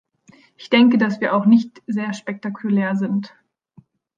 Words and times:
Ich 0.57 0.71
denke, 0.71 0.97
dass 0.97 1.21
wir 1.21 1.35
auch 1.35 1.45
nicht 1.45 1.83
sehr 1.85 2.11
spektakulär 2.15 2.95
sind. 2.95 3.35